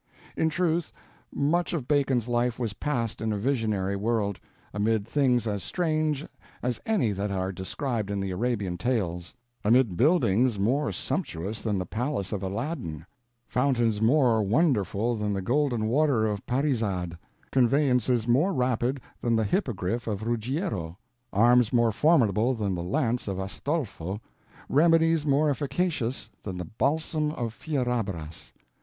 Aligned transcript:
In 0.35 0.49
truth, 0.49 0.91
much 1.31 1.73
of 1.73 1.87
Bacon's 1.87 2.27
life 2.27 2.57
was 2.57 2.73
passed 2.73 3.21
in 3.21 3.31
a 3.31 3.37
visionary 3.37 3.95
world—amid 3.95 5.07
things 5.07 5.45
as 5.45 5.61
strange 5.61 6.25
as 6.63 6.79
any 6.87 7.11
that 7.11 7.29
are 7.29 7.51
described 7.51 8.09
in 8.09 8.19
the 8.19 8.31
Arabian 8.31 8.79
Tales... 8.79 9.35
amid 9.63 9.95
buildings 9.97 10.57
more 10.57 10.91
sumptuous 10.91 11.61
than 11.61 11.77
the 11.77 11.85
palace 11.85 12.31
of 12.31 12.41
Aladdin, 12.41 13.05
fountains 13.47 14.01
more 14.01 14.41
wonderful 14.41 15.13
than 15.15 15.33
the 15.33 15.41
golden 15.43 15.85
water 15.85 16.25
of 16.25 16.47
Parizade, 16.47 17.15
conveyances 17.51 18.27
more 18.27 18.53
rapid 18.55 18.99
than 19.21 19.35
the 19.35 19.45
hippogryph 19.45 20.07
of 20.07 20.23
Ruggiero, 20.23 20.97
arms 21.31 21.71
more 21.71 21.91
formidable 21.91 22.55
than 22.55 22.73
the 22.73 22.81
lance 22.81 23.27
of 23.27 23.37
Astolfo, 23.37 24.19
remedies 24.67 25.27
more 25.27 25.51
efficacious 25.51 26.27
than 26.41 26.57
the 26.57 26.65
balsam 26.65 27.31
of 27.33 27.53
Fierabras. 27.53 28.51